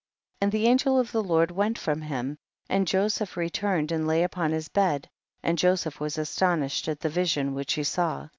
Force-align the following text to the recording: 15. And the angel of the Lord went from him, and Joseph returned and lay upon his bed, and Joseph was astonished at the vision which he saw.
15. 0.41 0.45
And 0.47 0.51
the 0.51 0.67
angel 0.67 0.99
of 0.99 1.11
the 1.11 1.21
Lord 1.21 1.51
went 1.51 1.77
from 1.77 2.01
him, 2.01 2.39
and 2.67 2.87
Joseph 2.87 3.37
returned 3.37 3.91
and 3.91 4.07
lay 4.07 4.23
upon 4.23 4.51
his 4.51 4.67
bed, 4.67 5.07
and 5.43 5.59
Joseph 5.59 5.99
was 5.99 6.17
astonished 6.17 6.87
at 6.87 7.01
the 7.01 7.07
vision 7.09 7.53
which 7.53 7.73
he 7.73 7.83
saw. 7.83 8.27